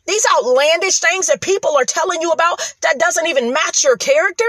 [0.05, 4.45] These outlandish things that people are telling you about that doesn't even match your character.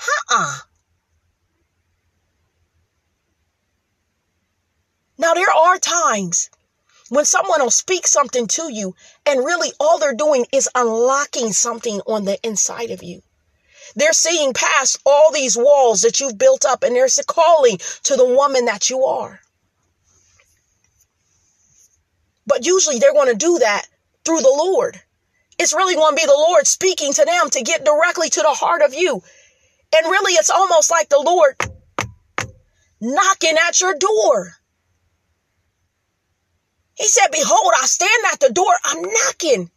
[0.00, 0.58] Uh-uh.
[5.18, 6.50] Now there are times
[7.08, 12.00] when someone will speak something to you and really all they're doing is unlocking something
[12.06, 13.22] on the inside of you.
[13.96, 18.26] They're seeing past all these walls that you've built up and they're calling to the
[18.26, 19.40] woman that you are.
[22.46, 23.86] But usually they're going to do that
[24.24, 25.00] through the Lord.
[25.58, 28.52] It's really going to be the Lord speaking to them to get directly to the
[28.52, 29.22] heart of you.
[29.96, 31.56] And really, it's almost like the Lord
[33.00, 34.56] knocking at your door.
[36.94, 38.72] He said, Behold, I stand at the door.
[38.84, 39.70] I'm knocking.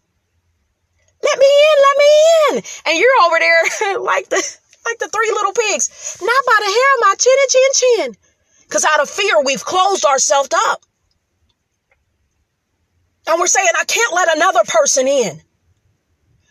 [1.22, 2.12] Let me in, let me
[2.50, 2.64] in.
[2.86, 6.18] And you're over there like the like the three little pigs.
[6.22, 8.18] Not by the hair of my chin and chin chin.
[8.64, 10.84] Because out of fear, we've closed ourselves up.
[13.28, 15.42] And we're saying, I can't let another person in.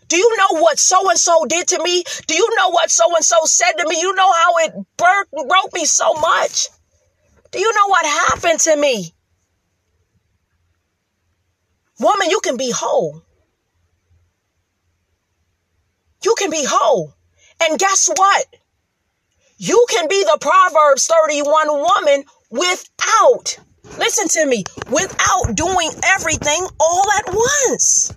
[0.08, 2.02] Do you know what so and so did to me?
[2.26, 4.00] Do you know what so and so said to me?
[4.00, 6.68] You know how it broke, broke me so much?
[7.50, 9.14] Do you know what happened to me?
[12.00, 13.22] Woman, you can be whole.
[16.28, 17.14] You can be whole.
[17.58, 18.44] And guess what?
[19.56, 23.58] You can be the Proverbs 31 woman without,
[23.96, 28.12] listen to me, without doing everything all at once.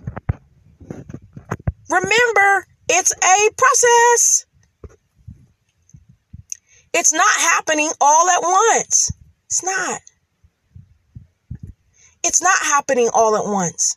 [1.88, 4.44] Remember, it's a process.
[6.92, 9.10] It's not happening all at once.
[9.46, 10.00] It's not.
[12.22, 13.96] It's not happening all at once.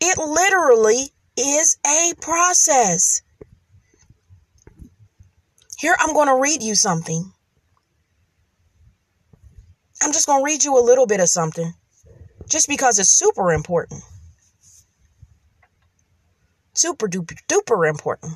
[0.00, 3.22] It literally is a process.
[5.78, 7.32] Here, I'm going to read you something.
[10.02, 11.72] I'm just going to read you a little bit of something
[12.48, 14.02] just because it's super important.
[16.74, 18.34] Super duper duper important.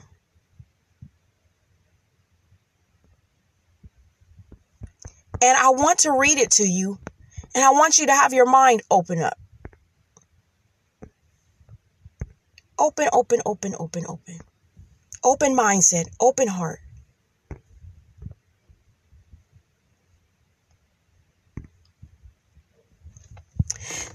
[5.43, 6.99] And I want to read it to you,
[7.55, 9.39] and I want you to have your mind open up.
[12.81, 14.39] Open, open, open, open, open.
[15.23, 16.79] Open mindset, open heart.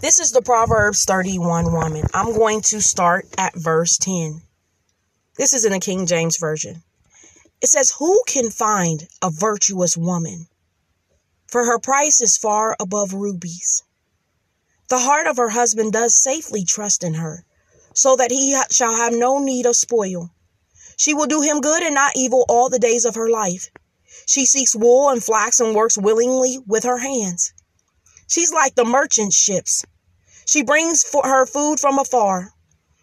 [0.02, 2.06] This is the Proverbs 31 woman.
[2.12, 4.42] I'm going to start at verse 10.
[5.38, 6.82] This is in the King James Version.
[7.62, 10.48] It says, Who can find a virtuous woman?
[11.52, 13.84] For her price is far above rubies.
[14.90, 17.46] The heart of her husband does safely trust in her
[17.96, 20.30] so that he shall have no need of spoil.
[20.98, 23.70] She will do him good and not evil all the days of her life.
[24.28, 27.54] She seeks wool and flax and works willingly with her hands.
[28.28, 29.84] She's like the merchant ships.
[30.46, 32.54] She brings for her food from afar.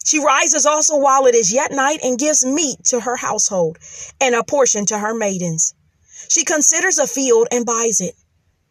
[0.04, 3.78] She rises also while it is yet night and gives meat to her household
[4.20, 5.74] and a portion to her maidens.
[6.28, 8.16] She considers a field and buys it.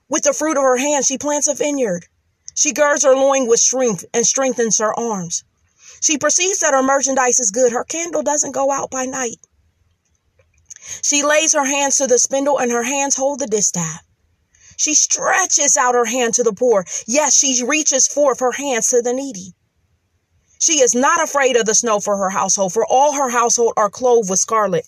[0.10, 2.08] With the fruit of her hand, she plants a vineyard.
[2.54, 5.44] She girds her loin with strength and strengthens her arms.
[6.02, 7.72] She perceives that her merchandise is good.
[7.72, 9.38] Her candle doesn't go out by night.
[11.04, 14.04] She lays her hands to the spindle and her hands hold the distaff.
[14.78, 16.86] She stretches out her hand to the poor.
[17.06, 19.54] Yes, she reaches forth her hands to the needy.
[20.58, 23.90] She is not afraid of the snow for her household, for all her household are
[23.90, 24.88] clothed with scarlet.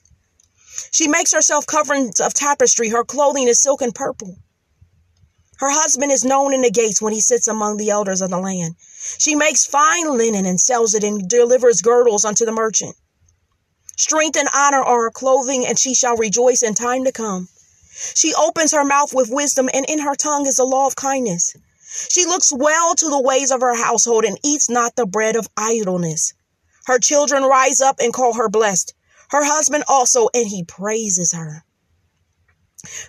[0.92, 2.90] She makes herself coverings of tapestry.
[2.90, 4.38] Her clothing is silk and purple.
[5.58, 8.40] Her husband is known in the gates when he sits among the elders of the
[8.40, 8.76] land.
[9.18, 12.96] She makes fine linen and sells it and delivers girdles unto the merchant.
[13.98, 17.50] Strength and honor are her clothing, and she shall rejoice in time to come.
[18.16, 21.54] She opens her mouth with wisdom, and in her tongue is the law of kindness.
[22.10, 25.48] She looks well to the ways of her household and eats not the bread of
[25.56, 26.34] idleness.
[26.86, 28.94] Her children rise up and call her blessed.
[29.30, 31.64] Her husband also, and he praises her.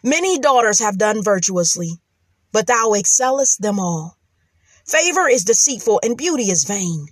[0.02, 2.00] Many daughters have done virtuously,
[2.52, 4.18] but thou excellest them all.
[4.86, 7.08] Favor is deceitful and beauty is vain.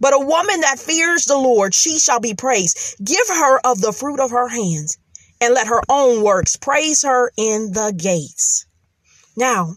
[0.00, 2.96] But a woman that fears the Lord, she shall be praised.
[3.02, 4.98] Give her of the fruit of her hands,
[5.40, 8.66] and let her own works praise her in the gates.
[9.36, 9.76] Now,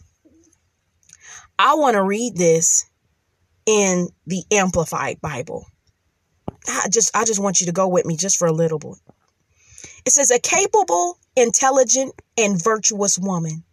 [1.57, 2.85] I want to read this
[3.65, 5.65] in the Amplified Bible.
[6.67, 8.97] I just I just want you to go with me just for a little bit.
[10.05, 13.63] It says a capable, intelligent, and virtuous woman.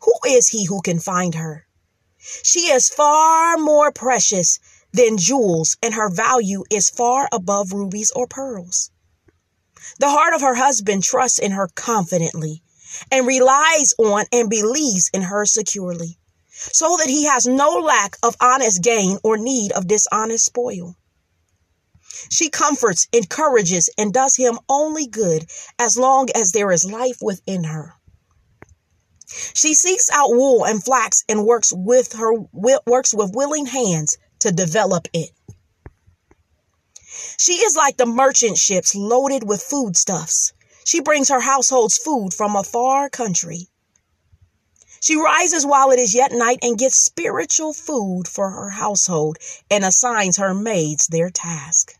[0.00, 1.66] Who is he who can find her?
[2.42, 4.58] She is far more precious
[4.92, 8.90] than jewels, and her value is far above rubies or pearls.
[9.98, 12.62] The heart of her husband trusts in her confidently
[13.10, 16.18] and relies on and believes in her securely
[16.50, 20.96] so that he has no lack of honest gain or need of dishonest spoil.
[22.28, 25.48] She comforts, encourages, and does him only good
[25.78, 27.94] as long as there is life within her.
[29.54, 34.50] She seeks out wool and flax and works with her works with willing hands to
[34.50, 35.30] develop it.
[37.38, 40.52] She is like the merchant ships loaded with foodstuffs.
[40.84, 43.68] She brings her household's food from a far country.
[45.00, 49.38] She rises while it is yet night and gets spiritual food for her household
[49.70, 51.94] and assigns her maids their task.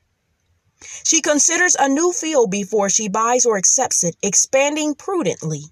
[1.04, 5.64] She considers a new field before she buys or accepts it, expanding prudently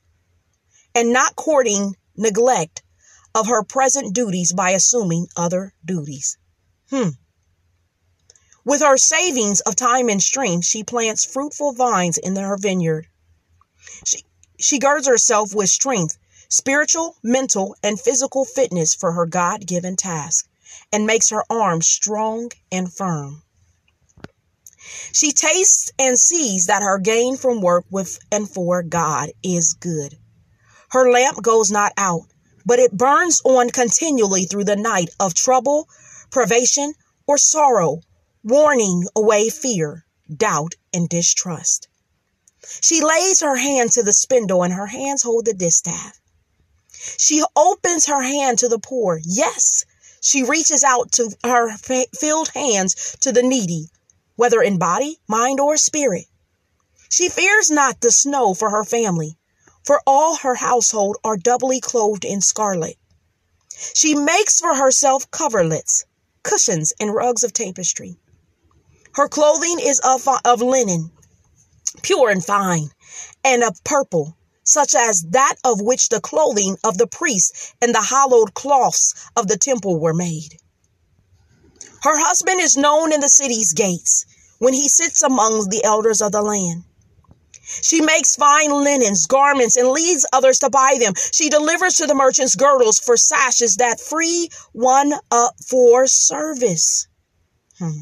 [0.99, 2.83] and not courting neglect
[3.33, 6.37] of her present duties by assuming other duties.
[6.91, 7.11] Hmm.
[8.65, 13.07] With her savings of time and strength, she plants fruitful vines in her vineyard.
[14.05, 14.25] She,
[14.59, 16.19] she girds herself with strength
[16.49, 20.49] spiritual, mental, and physical fitness for her God given task
[20.93, 23.45] and makes her arms strong and firm.
[25.13, 30.19] She tastes and sees that her gain from work with and for God is good.
[30.91, 32.27] Her lamp goes not out,
[32.65, 35.89] but it burns on continually through the night of trouble,
[36.31, 36.95] privation,
[37.27, 38.01] or sorrow,
[38.43, 41.89] warning away fear, doubt, and distrust.
[42.81, 46.19] She lays her hand to the spindle, and her hands hold the distaff.
[47.17, 49.21] She opens her hand to the poor.
[49.25, 49.85] Yes,
[50.21, 51.77] she reaches out to her
[52.19, 53.91] filled hands to the needy,
[54.37, 56.27] whether in body, mind, or spirit.
[57.09, 59.39] She fears not the snow for her family,
[59.89, 62.99] for all her household are doubly clothed in scarlet.
[63.95, 66.05] She makes for herself coverlets,
[66.43, 68.19] cushions, and rugs of tapestry.
[69.15, 71.11] Her clothing is of, of linen,
[72.03, 72.91] pure and fine,
[73.43, 78.03] and of purple, such as that of which the clothing of the priests and the
[78.03, 80.59] hallowed cloths of the temple were made.
[82.03, 84.27] Her husband is known in the city's gates
[84.59, 86.85] when he sits among the elders of the land.
[87.83, 91.13] She makes fine linens, garments, and leads others to buy them.
[91.33, 97.07] She delivers to the merchants girdles for sashes that free one up for service.
[97.79, 98.01] Hmm.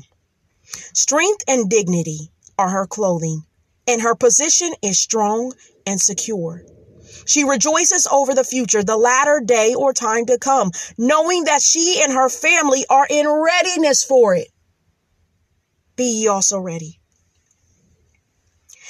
[0.94, 3.44] Strength and dignity are her clothing,
[3.86, 5.52] and her position is strong
[5.84, 6.64] and secure.
[7.26, 12.00] She rejoices over the future, the latter day or time to come, knowing that she
[12.02, 14.48] and her family are in readiness for it.
[15.96, 17.00] Be ye also ready.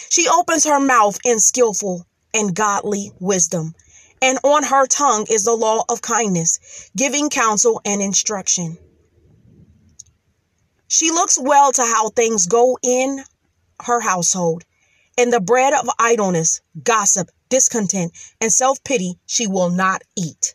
[0.09, 3.75] She opens her mouth in skillful and godly wisdom,
[4.23, 6.59] and on her tongue is the law of kindness,
[6.97, 8.79] giving counsel and instruction.
[10.89, 13.25] She looks well to how things go in
[13.83, 14.65] her household
[15.19, 20.55] and the bread of idleness, gossip, discontent, and self pity she will not eat.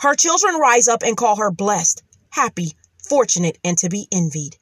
[0.00, 2.72] Her children rise up and call her blessed, happy,
[3.08, 4.56] fortunate, and to be envied.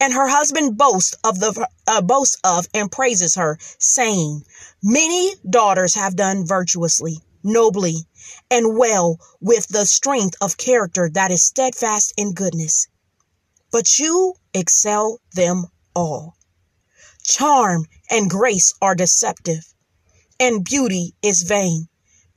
[0.00, 4.44] And her husband boasts of the uh, boasts of and praises her, saying,
[4.82, 8.06] "Many daughters have done virtuously, nobly,
[8.50, 12.86] and well with the strength of character that is steadfast in goodness.
[13.70, 16.36] But you excel them all.
[17.22, 19.74] Charm and grace are deceptive,
[20.38, 21.88] and beauty is vain.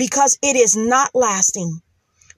[0.01, 1.80] because it is not lasting.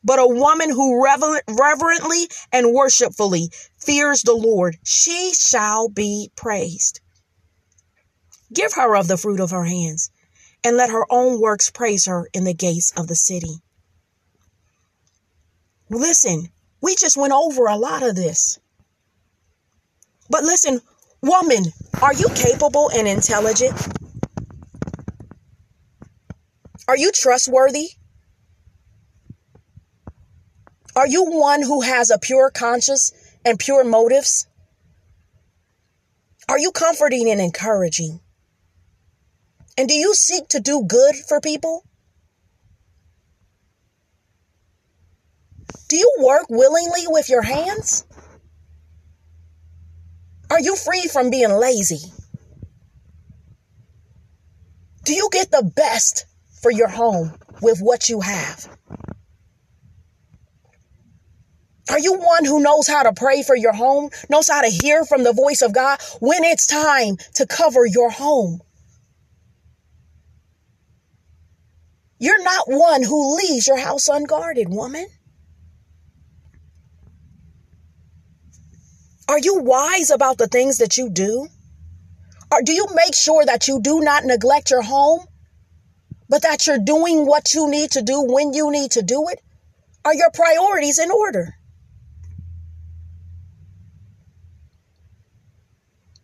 [0.03, 6.99] But a woman who reverently and worshipfully fears the Lord, she shall be praised.
[8.51, 10.11] Give her of the fruit of her hands,
[10.63, 13.61] and let her own works praise her in the gates of the city.
[15.89, 16.49] Listen,
[16.81, 18.59] we just went over a lot of this.
[20.29, 20.81] But listen,
[21.21, 21.63] woman,
[22.01, 23.73] are you capable and intelligent?
[26.87, 27.89] Are you trustworthy?
[30.95, 33.11] Are you one who has a pure conscience
[33.43, 34.47] and pure motives?
[36.47, 38.19] Are you comforting and encouraging?
[39.77, 41.83] And do you seek to do good for people?
[45.87, 48.05] Do you work willingly with your hands?
[50.49, 52.11] Are you free from being lazy?
[55.03, 56.25] Do you get the best
[56.61, 58.67] for your home with what you have?
[61.89, 65.05] Are you one who knows how to pray for your home, knows how to hear
[65.05, 68.61] from the voice of God when it's time to cover your home?
[72.19, 75.07] You're not one who leaves your house unguarded, woman.
[79.27, 81.47] Are you wise about the things that you do?
[82.51, 85.25] Or do you make sure that you do not neglect your home,
[86.29, 89.41] but that you're doing what you need to do when you need to do it?
[90.05, 91.55] Are your priorities in order?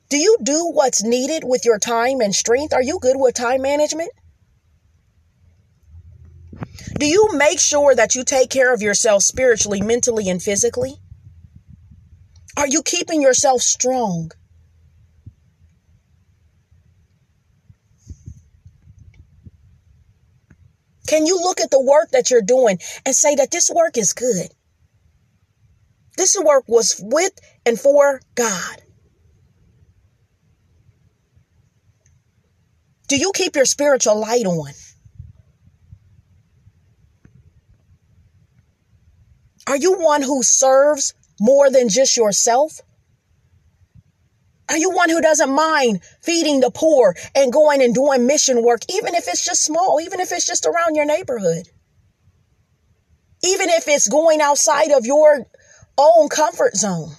[0.09, 2.73] Do you do what's needed with your time and strength?
[2.73, 4.09] Are you good with time management?
[6.97, 10.95] Do you make sure that you take care of yourself spiritually, mentally, and physically?
[12.57, 14.31] Are you keeping yourself strong?
[21.07, 24.13] Can you look at the work that you're doing and say that this work is
[24.13, 24.49] good?
[26.17, 27.33] This work was with
[27.65, 28.81] and for God.
[33.09, 34.71] Do you keep your spiritual light on?
[39.65, 42.81] Are you one who serves more than just yourself?
[44.69, 48.81] Are you one who doesn't mind feeding the poor and going and doing mission work,
[48.89, 51.67] even if it's just small, even if it's just around your neighborhood?
[53.43, 55.47] Even if it's going outside of your
[55.97, 57.09] own comfort zone?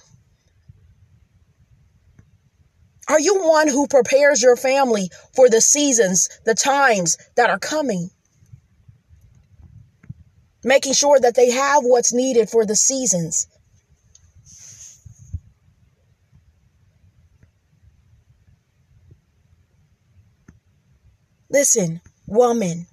[3.11, 8.09] Are you one who prepares your family for the seasons, the times that are coming?
[10.63, 13.47] Making sure that they have what's needed for the seasons.
[21.49, 22.87] Listen, woman.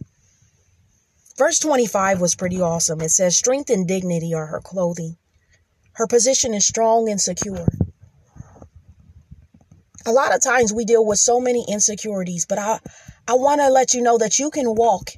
[1.37, 3.01] Verse 25 was pretty awesome.
[3.03, 5.16] It says, Strength and dignity are her clothing.
[5.93, 7.69] Her position is strong and secure
[10.07, 12.79] a lot of times we deal with so many insecurities, but I,
[13.27, 15.11] I want to let you know that you can walk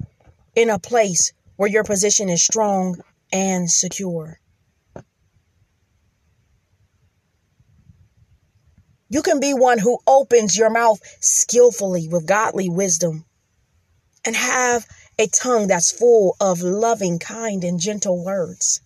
[0.55, 3.01] in a place where your position is strong
[3.33, 4.41] and secure.
[9.09, 13.24] You can be one who opens your mouth skillfully with godly wisdom
[14.24, 14.87] and have
[15.18, 18.81] a tongue that's full of loving, kind, and gentle words.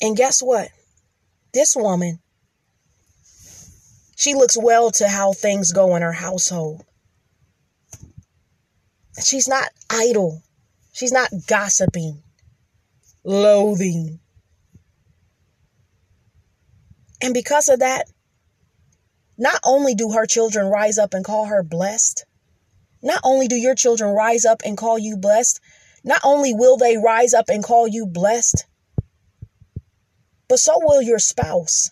[0.00, 0.70] And guess what?
[1.54, 2.18] This woman,
[4.16, 6.84] she looks well to how things go in her household.
[9.24, 10.42] She's not idle.
[10.92, 12.24] She's not gossiping,
[13.22, 14.18] loathing.
[17.22, 18.06] And because of that,
[19.38, 22.24] not only do her children rise up and call her blessed,
[23.00, 25.60] not only do your children rise up and call you blessed,
[26.02, 28.66] not only will they rise up and call you blessed,
[30.48, 31.90] but so will your spouse.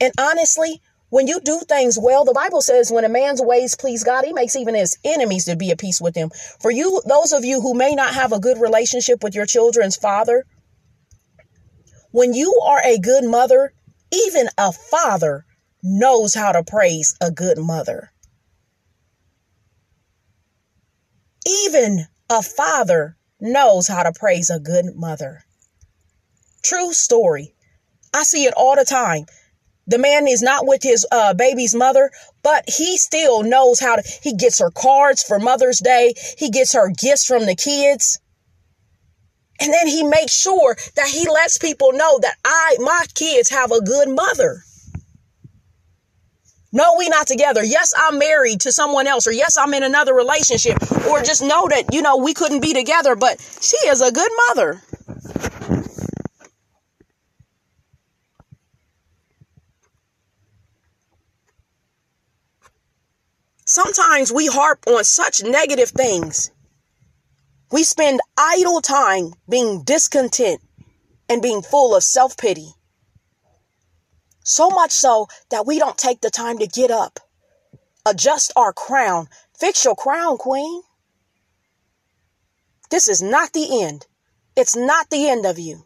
[0.00, 4.02] And honestly, when you do things well, the Bible says when a man's ways please
[4.02, 6.30] God, he makes even his enemies to be at peace with him.
[6.60, 9.96] For you, those of you who may not have a good relationship with your children's
[9.96, 10.44] father,
[12.10, 13.72] when you are a good mother,
[14.12, 15.44] even a father
[15.82, 18.10] knows how to praise a good mother.
[21.46, 25.44] Even a father knows how to praise a good mother.
[26.64, 27.54] True story.
[28.14, 29.26] I see it all the time.
[29.86, 32.10] The man is not with his uh, baby's mother,
[32.42, 34.02] but he still knows how to.
[34.22, 36.14] He gets her cards for Mother's Day.
[36.38, 38.18] He gets her gifts from the kids.
[39.60, 43.70] And then he makes sure that he lets people know that I, my kids have
[43.70, 44.64] a good mother.
[46.72, 47.62] No, we not together.
[47.62, 51.68] Yes, I'm married to someone else, or yes, I'm in another relationship, or just know
[51.68, 54.82] that, you know, we couldn't be together, but she is a good mother.
[63.74, 66.52] Sometimes we harp on such negative things.
[67.72, 70.60] We spend idle time being discontent
[71.28, 72.68] and being full of self pity.
[74.44, 77.18] So much so that we don't take the time to get up,
[78.06, 79.26] adjust our crown,
[79.58, 80.82] fix your crown, queen.
[82.90, 84.06] This is not the end.
[84.54, 85.84] It's not the end of you.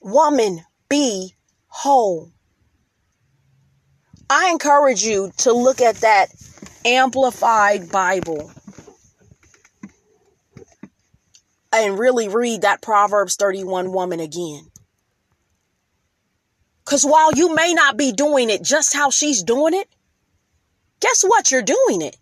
[0.00, 1.34] Woman, be
[1.66, 2.32] whole.
[4.30, 6.28] I encourage you to look at that
[6.84, 8.50] amplified Bible
[11.72, 14.66] and really read that Proverbs 31 woman again.
[16.84, 19.88] Because while you may not be doing it just how she's doing it,
[21.00, 21.50] guess what?
[21.50, 22.16] You're doing it.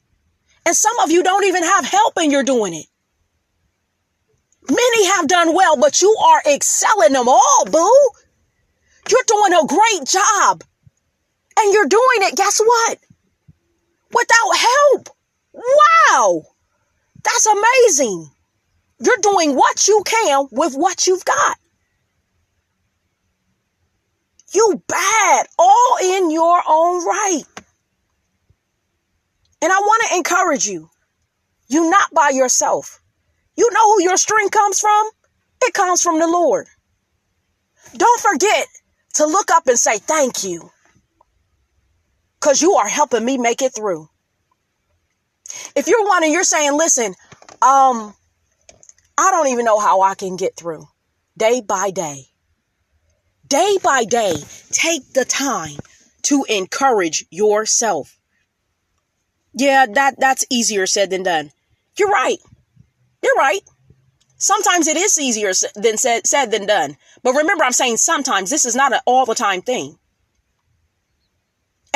[0.64, 2.86] And some of you don't even have help and you're doing it.
[4.68, 8.10] Many have done well, but you are excelling them all, boo.
[9.08, 10.64] You're doing a great job.
[11.58, 12.98] And you're doing it, guess what?
[14.12, 15.08] Without help.
[15.52, 16.42] Wow.
[17.22, 18.30] That's amazing.
[19.00, 21.58] You're doing what you can with what you've got.
[24.52, 27.42] You bad, all in your own right.
[29.60, 30.88] And I want to encourage you.
[31.68, 33.00] You're not by yourself.
[33.56, 35.10] You know who your strength comes from?
[35.62, 36.68] It comes from the Lord.
[37.96, 38.68] Don't forget
[39.14, 40.70] to look up and say thank you
[42.40, 44.08] because you are helping me make it through.
[45.74, 47.14] If you're one and you're saying, listen,
[47.62, 48.14] um,
[49.18, 50.86] I don't even know how I can get through
[51.36, 52.26] day by day.
[53.46, 54.34] Day by day,
[54.72, 55.76] take the time
[56.22, 58.18] to encourage yourself.
[59.54, 61.52] Yeah, that, that's easier said than done.
[61.96, 62.38] You're right.
[63.22, 63.60] You're right.
[64.36, 66.96] Sometimes it is easier than said, said than done.
[67.22, 69.98] But remember, I'm saying sometimes this is not an all the time thing.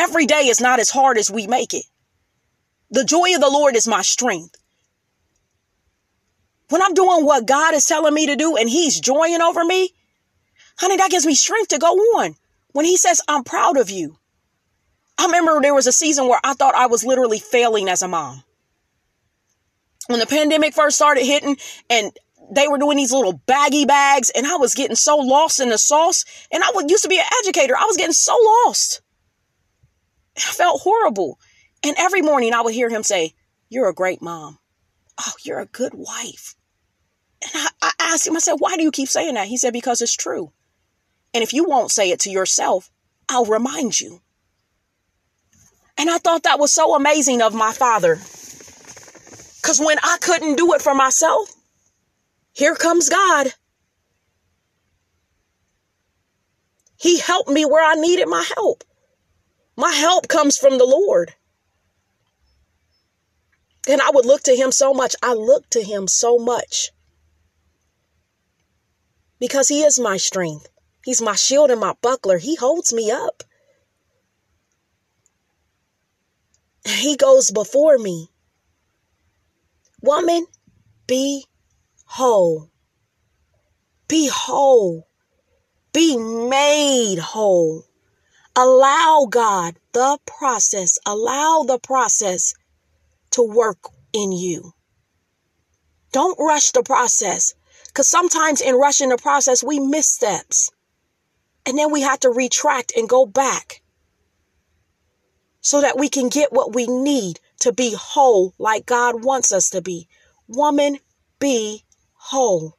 [0.01, 1.85] Every day is not as hard as we make it.
[2.91, 4.57] The joy of the Lord is my strength.
[6.71, 9.91] When I'm doing what God is telling me to do and He's joying over me,
[10.79, 12.35] honey, that gives me strength to go on.
[12.73, 14.17] When He says, I'm proud of you.
[15.19, 18.09] I remember there was a season where I thought I was literally failing as a
[18.09, 18.43] mom.
[20.07, 21.59] When the pandemic first started hitting
[21.91, 22.11] and
[22.51, 25.77] they were doing these little baggy bags and I was getting so lost in the
[25.77, 27.77] sauce and I used to be an educator.
[27.77, 28.35] I was getting so
[28.65, 29.03] lost.
[30.47, 31.39] I felt horrible.
[31.83, 33.35] And every morning I would hear him say,
[33.69, 34.59] You're a great mom.
[35.19, 36.55] Oh, you're a good wife.
[37.43, 39.49] And I, I asked him, I said, Why do you keep saying that?
[39.49, 40.53] He said, Because it's true.
[41.33, 42.91] And if you won't say it to yourself,
[43.29, 44.21] I'll remind you.
[45.97, 48.17] And I thought that was so amazing of my father.
[48.17, 51.53] Because when I couldn't do it for myself,
[52.53, 53.53] here comes God.
[56.97, 58.85] He helped me where I needed my help.
[59.81, 61.33] My help comes from the Lord.
[63.89, 65.17] And I would look to him so much.
[65.23, 66.91] I look to him so much
[69.39, 70.69] because he is my strength.
[71.03, 72.37] He's my shield and my buckler.
[72.37, 73.43] He holds me up.
[76.85, 78.29] He goes before me.
[80.03, 80.45] Woman,
[81.07, 81.47] be
[82.05, 82.69] whole.
[84.09, 85.09] Be whole.
[85.95, 87.87] Be made whole.
[88.61, 92.53] Allow God the process, allow the process
[93.31, 94.75] to work in you.
[96.13, 97.55] Don't rush the process
[97.87, 100.71] because sometimes in rushing the process, we miss steps
[101.65, 103.81] and then we have to retract and go back
[105.63, 109.71] so that we can get what we need to be whole like God wants us
[109.71, 110.07] to be.
[110.47, 110.99] Woman,
[111.39, 112.77] be whole.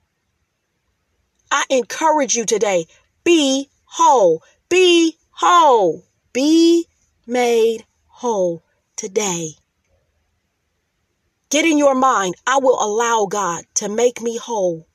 [1.50, 2.86] I encourage you today
[3.24, 6.06] be whole, be whole.
[6.34, 6.86] Be
[7.26, 8.64] made whole
[8.96, 9.56] today.
[11.50, 14.88] Get in your mind, I will allow God to make me whole.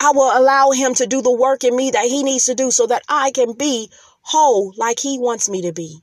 [0.00, 2.70] I will allow Him to do the work in me that He needs to do
[2.70, 3.90] so that I can be
[4.22, 6.00] whole like He wants me to be.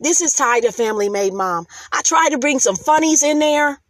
[0.00, 1.66] This is Ty, the Family Made Mom.
[1.92, 3.80] I tried to bring some funnies in there,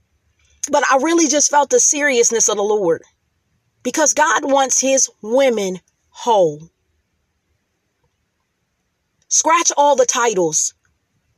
[0.71, 3.03] but I really just felt the seriousness of the Lord
[3.83, 5.81] because God wants His women
[6.19, 6.71] whole.
[9.29, 10.75] Scratch all the titles.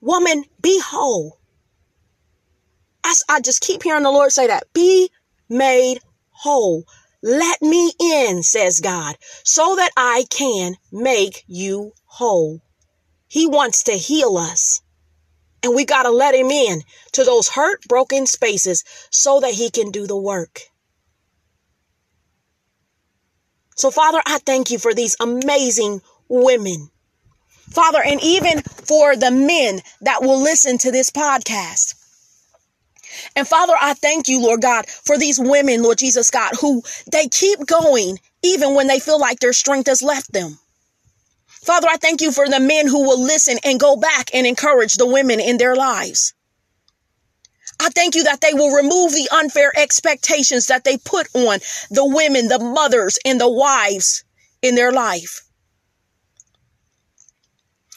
[0.01, 1.39] Woman, be whole.
[3.05, 4.73] As I just keep hearing the Lord say that.
[4.73, 5.11] Be
[5.49, 5.99] made
[6.31, 6.85] whole.
[7.23, 12.63] Let me in, says God, so that I can make you whole.
[13.29, 14.81] He wants to heal us.
[15.63, 19.71] And we got to let him in to those hurt, broken spaces so that he
[19.71, 20.70] can do the work.
[23.81, 26.91] So, Father, I thank you for these amazing women.
[27.71, 31.95] Father, and even for the men that will listen to this podcast.
[33.35, 37.29] And Father, I thank you, Lord God, for these women, Lord Jesus God, who they
[37.29, 40.59] keep going even when they feel like their strength has left them.
[41.47, 44.95] Father, I thank you for the men who will listen and go back and encourage
[44.95, 46.35] the women in their lives.
[47.81, 51.61] I thank you that they will remove the unfair expectations that they put on
[51.91, 54.23] the women, the mothers, and the wives
[54.61, 55.41] in their life.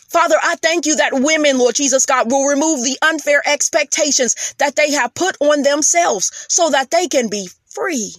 [0.08, 4.78] Father, I thank you that women, Lord Jesus God, will remove the unfair expectations that
[4.78, 8.16] they have put on themselves so that they can be free.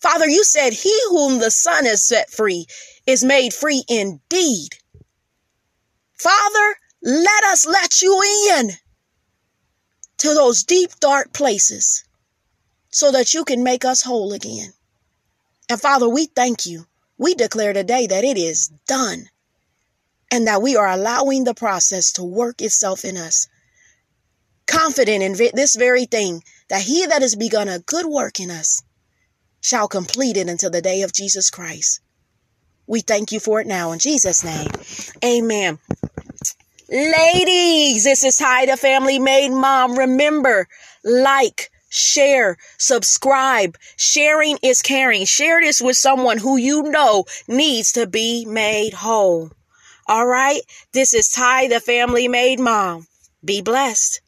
[0.00, 2.66] Father, you said, He whom the Son has set free
[3.06, 4.68] is made free indeed.
[6.16, 8.20] Father, let us let you
[8.56, 8.70] in
[10.24, 12.04] to those deep, dark places
[12.90, 14.72] so that you can make us whole again.
[15.68, 16.86] And Father, we thank you.
[17.18, 19.28] We declare today that it is done
[20.30, 23.48] and that we are allowing the process to work itself in us.
[24.66, 28.82] Confident in this very thing, that he that has begun a good work in us
[29.60, 32.00] shall complete it until the day of Jesus Christ.
[32.86, 34.70] We thank you for it now in Jesus' name.
[35.22, 35.78] Amen.
[36.90, 39.98] Ladies, this is Ty, the family made mom.
[39.98, 40.68] Remember,
[41.02, 43.78] like, share, subscribe.
[43.96, 45.24] Sharing is caring.
[45.24, 49.50] Share this with someone who you know needs to be made whole.
[50.06, 50.60] All right.
[50.92, 53.06] This is Ty, the family made mom.
[53.42, 54.20] Be blessed.